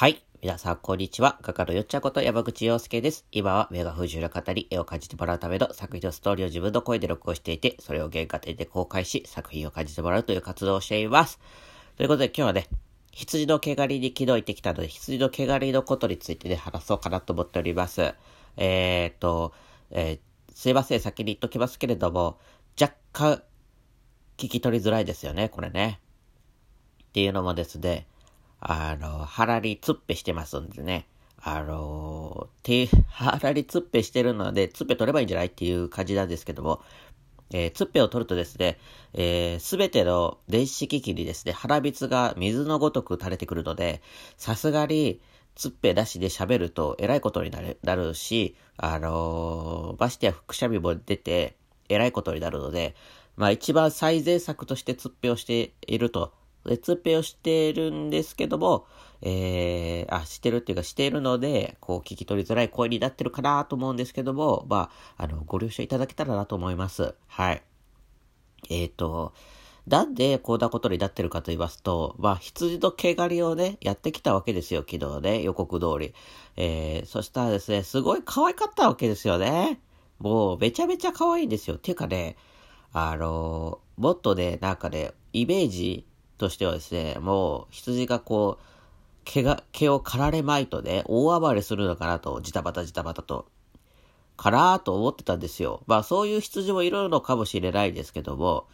[0.00, 0.24] はい。
[0.40, 1.38] 皆さん、こんにちは。
[1.42, 3.26] 画家のよっちゃこと山口洋介です。
[3.32, 11.38] 今は目が不自由な方に絵を感じてもらうための作品のストーリーを自分の声で録音していて、それを原画展で公開し、作品を感じてもらうという活動をしています。
[11.98, 12.68] ということで今日はね、
[13.12, 18.14] 羊の毛刈りに昨日行ってきたので、羊の毛刈りのことについてね、話そうかなと思っております。
[18.56, 19.52] えーっと、
[19.90, 20.20] えー
[20.54, 22.38] すいません、先に言っときますけれども、
[22.80, 23.42] 若干、
[24.38, 26.00] 聞き取りづらいですよね、これね。
[27.04, 28.06] っていうのもですね、
[28.60, 31.06] あの、腹に突っぺしてますんでね。
[31.42, 36.82] あの、手、腹に突っぺしてるので、突っぺ取ればいいんじゃないっていう感じなんですけども、
[37.52, 38.78] えー、突っぺを取るとですね、
[39.14, 44.02] えす、べての電子機器にですね、腹蜜が水のごとく垂れてくるので、
[44.36, 45.20] さすがに、
[45.56, 51.56] 突っぺなしで喋ると、えらいことになるなるし、あのーましてやくしゃみも出て、
[51.88, 52.94] えらいことになるので、
[53.36, 56.32] まあ一番最善策として突っぺをしていると、
[56.82, 58.86] ツーペをしてるんですけども、
[59.22, 67.14] えー、あ、してるっていうかしているので、こう聞き取りづらい声になってるかなと思うんですけども、まあ、あの、ご了承いただけたらなと思います。
[67.26, 67.62] はい。
[68.68, 69.32] えっ、ー、と、
[69.86, 76.14] なんでこんなことになってるかと言いますと、まあ、羊の毛刈りをね、やってきたわけですよ、昨日ね、予告通り。
[76.56, 79.80] えー、そしたらですね、すごい可愛かったわけですよね。
[80.18, 81.78] もう、めちゃめちゃ可愛いんですよ。
[81.78, 82.36] ていうかね、
[82.92, 86.06] あの、もっとね、なんかね、イメージ
[86.40, 88.64] としてはですね、もう羊がこう、
[89.24, 93.46] 毛が、毛を刈られまいとね、大暴れするのかなと、ジタバタジタバタと。
[94.38, 95.82] かなーと思ってたんですよ。
[95.86, 98.66] まあそういう羊もいるのかもしれないですけども、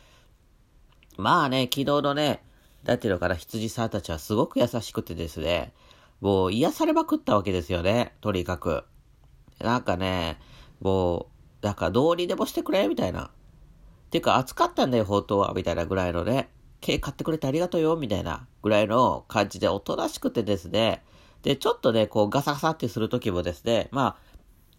[1.17, 2.45] まあね、昨日のね、
[2.85, 5.73] なんていうのかな、羊さんたちはすごく優しくてですね、
[6.21, 8.85] もう癒されまくったわけですよね、とにかく。
[9.59, 10.39] なんかね、
[10.81, 11.27] も
[11.63, 13.31] う、なんかどうにでもしてくれ、みたいな。
[14.11, 16.49] ていうか、暑かったんだよ、本当は、みたいなぐらいのね。
[16.81, 21.03] 毛買ってくれてありがとうよ、みたいなぐらいの感じでおとなしくてですね、
[21.43, 24.27] で、ちょっとね、こうガサガサってするときもですね、まあ、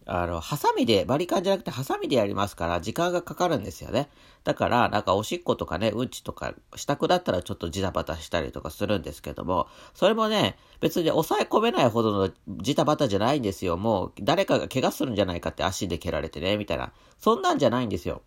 [0.10, 4.10] あの、ハサミで、バリカンじゃなくてハサミでやりますから、時間がかかるんですよね。
[4.46, 12.30] だから、なんかおしっことかね、うんちとかしたくなったらちょっとジタバタしたりとかするんですけども、それもね、別に抑え込めないほどの
[12.62, 13.76] ジタバタじゃないんですよ。
[13.76, 16.94] もう、誰かが怪我するんじゃないかって足で蹴られてね、みたいな。
[17.20, 18.22] そんなんじゃないんですよ。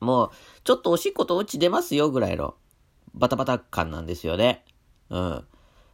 [0.00, 0.30] もう、
[0.64, 2.54] ちょっとおしっことうち出ますよぐらいの。
[3.14, 4.64] バタバタ感なんですよね。
[5.10, 5.44] うん。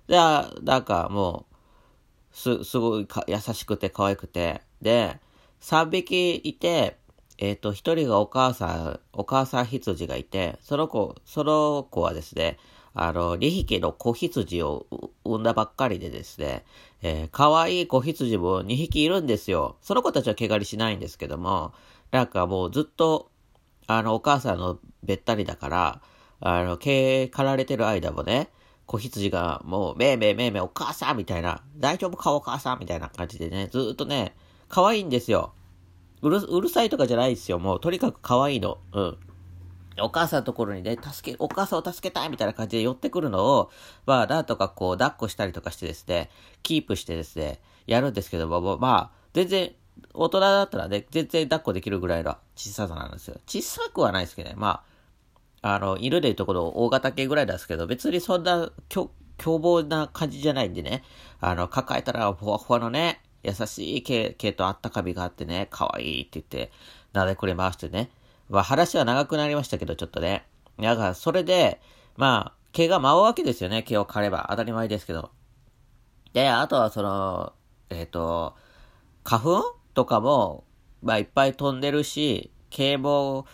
[0.08, 4.62] で、なんかもう、す、すごいか優しくて可愛くて。
[4.82, 5.18] で、
[5.60, 6.98] 3匹いて、
[7.38, 12.58] えっ、ー、と、1人がお母さん、お母さん羊がいて、その子、その子はですね、
[12.92, 14.86] あの、2匹の子羊を
[15.24, 16.64] 産んだばっかりでですね、
[17.02, 19.76] えー、可愛い子羊も2匹いるんですよ。
[19.80, 21.72] その子たちは毛刈りしないんですけども、
[22.12, 23.30] なんかもうずっと、
[23.86, 26.02] あの、お母さんのべったりだから、
[26.40, 28.50] あの、毛刈られてる間もね、
[28.86, 34.36] 子羊がもう、めいめいめいめいお母さんみたいな、大丈夫かお母さんみたいな感じでね、ずっとね、
[34.68, 35.54] 可愛いんですよ。
[36.22, 37.58] うる、うるさいとかじゃないですよ。
[37.58, 38.78] もう、とにかく可愛いの。
[38.92, 39.18] うん。
[40.00, 43.70] お母さんのところにね、助け、お母さんを助けたいみたいな感じで寄ってくるのを、
[44.06, 46.30] まあ、なんとかこう、抱っこしたりとかしてですね、
[46.62, 49.72] キープしてですね、やるんですけども、まあ、全然、
[50.12, 53.36] 大人だったらね、全然抱っこできるぐらいの小ささなんですよ。
[53.46, 54.82] 小さくはないですけどね、ま
[55.62, 59.10] あ、あの、犬でいうところ大型犬ぐらいですけど、別にそんな凶
[59.58, 61.02] 暴な感じじゃないんでね、
[61.40, 66.72] あの、抱えたらふわふわのね、優しい毛毛とあったかみがあってね、可愛いって言って、
[67.12, 68.10] 撫でくれましてね。
[68.48, 70.46] まあ話は長くなりましたけど、ちょっとね。
[70.78, 71.80] だから、それで、
[72.16, 74.48] まあ、毛が舞うわけですよね、毛を刈れば。
[74.50, 75.30] 当たり前ですけど。
[76.32, 77.52] で、あとはその、
[77.90, 78.56] えっ、ー、と、
[79.22, 80.64] 花粉とかも、
[81.02, 83.46] まあいっぱい飛んでるし、毛も、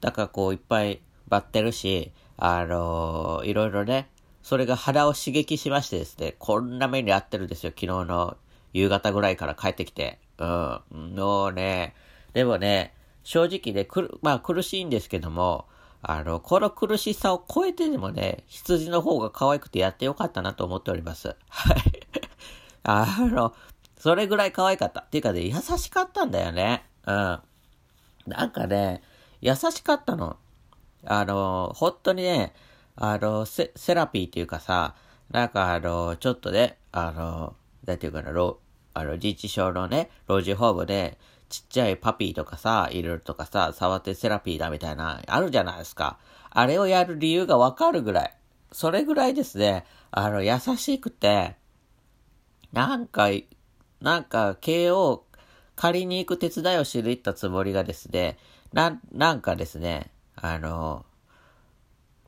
[0.00, 4.08] だからこういっぱいバってるし、あのー、いろいろね、
[4.42, 8.36] それが腹を刺激しましてですね、こんな目に遭ってるんですよ、昨日の
[8.72, 10.18] 夕方ぐらいから帰ってきて。
[10.38, 11.14] うん。
[11.16, 11.94] もうね、
[12.32, 15.66] でもね、正直ね、くる、まあ苦しいんですけども、
[16.02, 21.34] あの、この苦しさを超えてでもね、羊の方が可愛くてやってよかったなと思っております。
[21.48, 21.82] はい。
[22.84, 23.54] あの、
[24.06, 25.00] それぐらい可愛かった。
[25.00, 26.84] っていうかね、優しかったんだよね。
[27.08, 27.40] うん。
[28.28, 29.02] なんかね、
[29.40, 30.36] 優しかったの。
[31.04, 32.54] あの、本当にね、
[32.94, 34.94] あの、セセラピーっていうかさ、
[35.32, 38.60] なんかあの、ちょっとね、あの、なんていうかな、老、
[38.94, 41.18] あの、認知症のね、老人ホームで、
[41.48, 46.20] ちっちゃいパピーとかさ、いるとかさ、触ってセラピーだみたいな、あるじゃないですか。
[46.50, 48.36] あれをやる理由がわかるぐらい。
[48.70, 51.56] それぐらいですね、あの、優しくて、
[52.72, 53.30] なんか、
[54.00, 55.24] なんか、毛を
[55.74, 58.38] 借りに行く手伝いをしに行ったつもりがですね、
[58.72, 61.04] な、なんかですね、あの、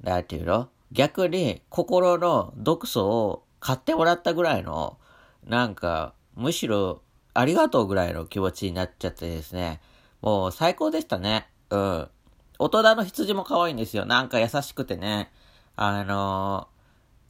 [0.03, 0.69] なんていうの？
[0.93, 4.97] 逆に心の毒素を買ってもらったぐらいの、
[5.47, 7.03] なんか、むしろ、
[7.35, 9.81] ありがとうぐらいの気持ちになっちゃってですね。
[10.23, 11.49] もう最高でしたね。
[11.71, 12.09] うん。
[12.59, 14.06] 大人の羊も可愛いんですよ。
[14.06, 15.31] なんか優しくてね。
[15.76, 16.69] あの、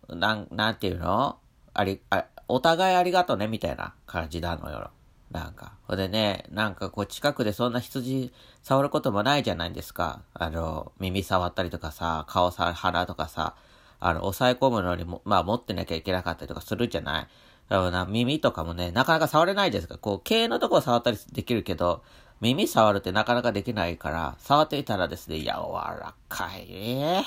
[0.09, 1.39] なん、なんていうの？
[1.75, 4.91] あり、あ、お互いありがとね、みたいな感じなのよ。
[5.31, 5.73] なんか。
[5.87, 10.23] ほんでね、なんかこう近くでそんな羊触ることもないじゃないですか。
[10.33, 13.55] あの、耳触ったりとかさ、顔さ、鼻とかさ、
[14.01, 17.29] あの、抑え込むのにも、まあ持ってなきゃいけなかったりとかするじゃない
[17.69, 22.03] だからな、耳とかもね、なかなか触れないですかこう、毛のとこ触ったりできるけど、
[22.41, 26.67] 耳触るってなかなかできないから、触っていたらですね、柔らかい。
[26.67, 27.27] ね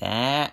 [0.00, 0.52] え。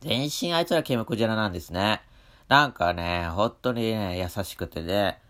[0.00, 2.02] 全身あいつらケムクジラなんですね。
[2.48, 5.20] なんかね、本当にね、優しくてね、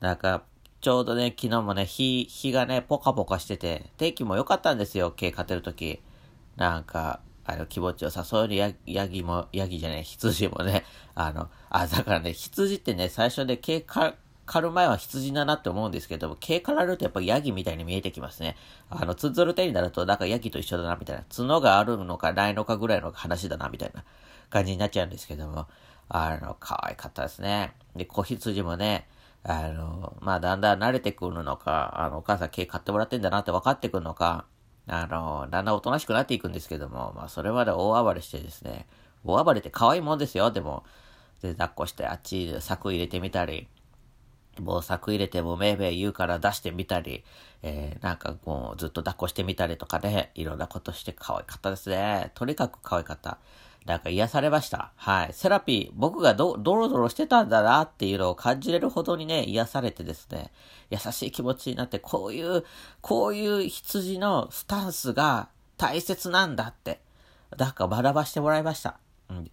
[0.00, 0.42] なんか、
[0.80, 6.00] ちょうどね、昨日もね、日、日がね、ポカポカしてて、天気も良かったんですよ、毛買ってる時。
[6.56, 10.84] なんか、あの、気持ちよさそうにヤヤギも、ヤギじゃない、羊もね、
[11.14, 14.14] あの、あ、だからね、羊ってね、最初で毛か、
[14.46, 18.56] 刈る前は羊だなって思うんですけども、毛刈られるとやっぱヤギみたいに見えてきますね。
[18.88, 21.24] あの、つづる手になると、なんかヤギと一緒だな、みたいな。
[21.30, 24.04] 角があるのかないのかぐらいの話だな、みたいな
[24.48, 25.66] 感じになっちゃうんですけども、
[26.14, 27.72] あの、可愛かったですね。
[27.96, 29.08] で、子羊もね、
[29.44, 34.44] あの、まあ、だんだん慣れてくるのか、あの、お母さん毛買ってもらってんだなって分かってくるのか、
[34.86, 38.86] あの、だんだんおとなしくなっていくんですけども、まあ、それまで大暴れしてですね、
[39.24, 40.84] 大暴れって可愛いもんですよ、でも。
[41.40, 43.66] で、抱っこしてあっち柵入れてみたり、
[44.60, 47.24] もう柵入れてもめいめい言うから出してみたり、
[47.62, 52.32] えー、なんかもうずっと抱っこしてみたりとかね、いろんなことして可愛かったですね。
[52.34, 53.38] とにかく可愛かった。
[53.86, 54.92] なんか癒されました。
[54.96, 55.32] はい。
[55.32, 60.52] セラピー、僕がど、ドロドロしてたんだなっていうのを感じれるほどにね、癒されてですね、
[60.90, 62.64] 優しい気持ちになって、こういう、
[63.00, 67.00] こういう羊のスタンスが大切なんだって、
[67.56, 68.98] なんか学ばしてもらいました。
[69.28, 69.50] うん。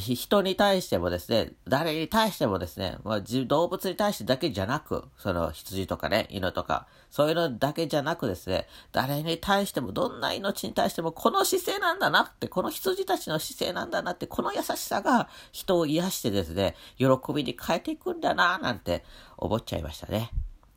[0.00, 19.04] 人に対してもですね、誰に対してもですね、まあ、動物に対してだけじゃなく、その羊とかね、犬とか、そういうのだけじゃなくですね、誰に対しても、どんな命に対しても、この姿勢なんだなって、この羊たちの姿勢なんだなって、この優しさが人を癒してですね、喜びに変えていくんだな、なんて
[19.36, 20.30] 思っちゃいましたね。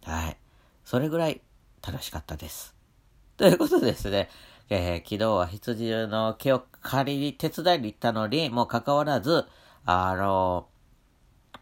[0.04, 0.38] はい。
[0.86, 1.42] それぐらい
[1.86, 2.76] 楽しかったです。
[3.36, 4.30] ということでですね、
[4.70, 9.46] えー、昨日は羊の毛を借りに手伝いに行ったのにもかかわらず、
[9.86, 10.68] あの、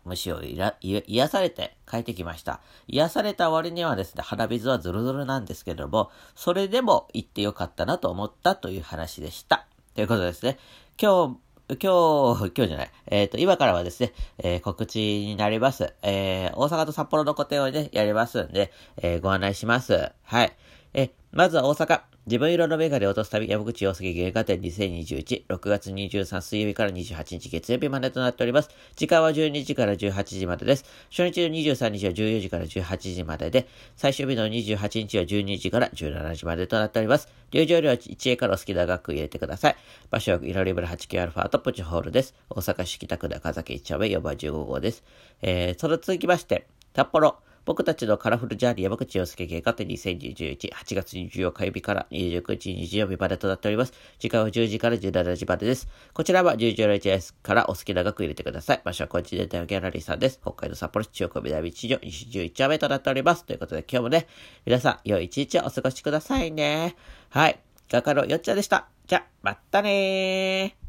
[0.03, 2.61] 虫を癒されて帰ってきました。
[2.87, 9.65] 癒された割にはですね、鼻水はズルズルなんですけれども、それでも行ってよかったなと思ったという話でした。
[9.95, 10.59] ということですね。
[11.01, 11.39] 今
[11.69, 12.91] 日、今日、今日じゃない。
[13.07, 15.95] えっ、ー、と、今からはですね、えー、告知になります。
[16.03, 20.11] えー、大阪と札幌の個展をね、やりますんで、えご案内します。
[20.21, 20.55] はい。
[20.93, 22.14] え、まずは大阪。
[22.27, 28.71] 自分色のメガネを落とす旅、山口洋介芸画展2021、6月23水曜日から28日月曜日までとなっております。
[28.95, 30.85] 時間は12時から18時までです。
[31.11, 37.29] 初日の23日は14時から18時までで、最終日の28日は12時から17時までとなっております。
[37.51, 39.75] 入場料は1円からお好きな額入れてください。
[40.09, 42.33] 場所はイラリブル 89α とプチホールです。
[42.49, 45.03] 大阪市北区中崎1丁目4番15号です。
[45.43, 53.93] えー、それ続きまして、札幌、僕たちのカラフルジャーニー山口洋介計画2021、8月24日曜日から29日日曜日までとなっております。
[54.19, 55.87] 時間は10時から17時までです。
[56.13, 58.81] こちらは10時の HS からお好きな額入れてください。
[58.85, 60.39] 場所はコンチネンタルギャラリーさんです。
[60.43, 63.45] 北海道札幌市中央区南地上西11丁目となっております。
[63.45, 64.27] ということで今日もね、
[64.65, 66.95] 皆さん良い一日をお過ごしくださいね。
[67.29, 67.59] はい。
[67.89, 68.87] 画家のよっちゃでした。
[69.07, 70.84] じゃ、またねー。